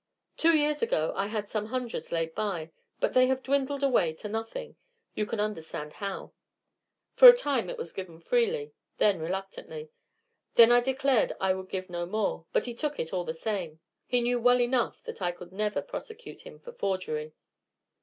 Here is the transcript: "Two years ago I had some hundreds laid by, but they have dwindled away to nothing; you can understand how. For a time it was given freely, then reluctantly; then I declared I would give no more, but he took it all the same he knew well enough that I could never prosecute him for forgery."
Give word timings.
"Two 0.35 0.57
years 0.57 0.81
ago 0.81 1.13
I 1.15 1.27
had 1.27 1.47
some 1.47 1.67
hundreds 1.67 2.11
laid 2.11 2.33
by, 2.33 2.71
but 2.99 3.13
they 3.13 3.27
have 3.27 3.43
dwindled 3.43 3.83
away 3.83 4.13
to 4.13 4.27
nothing; 4.27 4.75
you 5.13 5.27
can 5.27 5.39
understand 5.39 5.93
how. 5.93 6.33
For 7.13 7.27
a 7.27 7.37
time 7.37 7.69
it 7.69 7.77
was 7.77 7.93
given 7.93 8.19
freely, 8.19 8.73
then 8.97 9.19
reluctantly; 9.19 9.91
then 10.55 10.71
I 10.71 10.81
declared 10.81 11.33
I 11.39 11.53
would 11.53 11.69
give 11.69 11.87
no 11.87 12.07
more, 12.07 12.47
but 12.51 12.65
he 12.65 12.73
took 12.73 12.99
it 12.99 13.13
all 13.13 13.25
the 13.25 13.35
same 13.35 13.79
he 14.07 14.21
knew 14.21 14.39
well 14.39 14.59
enough 14.59 15.03
that 15.03 15.21
I 15.21 15.31
could 15.31 15.51
never 15.51 15.83
prosecute 15.83 16.41
him 16.41 16.57
for 16.57 16.71
forgery." 16.73 17.33